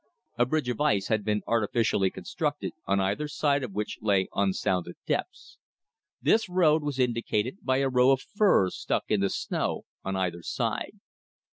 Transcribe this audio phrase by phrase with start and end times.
[0.39, 4.95] A bridge of ice had been artificially constructed, on either side of which lay unsounded
[5.05, 5.59] depths.
[6.19, 10.41] This road was indicated by a row of firs stuck in the snow on either
[10.41, 10.93] side.